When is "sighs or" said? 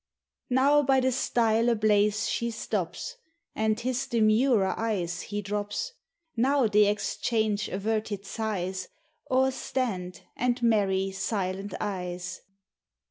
8.25-9.51